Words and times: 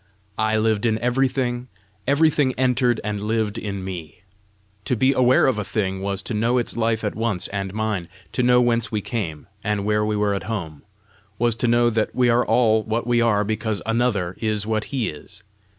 I 0.39 0.57
lived 0.57 0.87
in 0.87 0.97
everything; 0.97 1.67
everything 2.07 2.53
entered 2.53 2.99
and 3.03 3.21
lived 3.21 3.59
in 3.59 3.83
me. 3.83 4.23
To 4.85 4.95
be 4.95 5.13
aware 5.13 5.45
of 5.45 5.59
a 5.59 5.63
thing, 5.63 6.01
was 6.01 6.23
to 6.23 6.33
know 6.33 6.57
its 6.57 6.75
life 6.75 7.03
at 7.03 7.13
once 7.13 7.47
and 7.49 7.71
mine, 7.71 8.07
to 8.31 8.41
know 8.41 8.61
whence 8.61 8.91
we 8.91 9.01
came, 9.01 9.45
and 9.63 9.85
where 9.85 10.03
we 10.03 10.15
were 10.15 10.33
at 10.33 10.45
home 10.49 10.81
was 11.37 11.55
to 11.57 11.67
know 11.67 11.91
that 11.91 12.15
we 12.15 12.29
are 12.29 12.43
all 12.43 12.81
what 12.81 13.05
we 13.05 13.21
are, 13.21 13.43
because 13.43 13.83
Another 13.85 14.35
is 14.39 14.65
what 14.65 14.85
he 14.85 15.07
is! 15.07 15.43